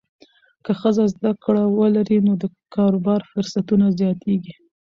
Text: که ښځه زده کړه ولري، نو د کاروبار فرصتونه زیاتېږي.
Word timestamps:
که 0.63 0.71
ښځه 0.79 1.03
زده 1.13 1.31
کړه 1.43 1.63
ولري، 1.79 2.17
نو 2.27 2.33
د 2.41 2.43
کاروبار 2.75 3.21
فرصتونه 3.31 3.85
زیاتېږي. 3.99 4.55